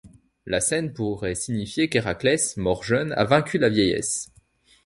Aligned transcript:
La 0.47 0.61
scène 0.61 0.93
pourrait 0.93 1.35
signifier 1.35 1.87
qu'Héraclès, 1.87 2.57
mort 2.57 2.83
jeune, 2.83 3.11
a 3.13 3.23
vaincu 3.23 3.59
la 3.59 3.69
vieillesse. 3.69 4.31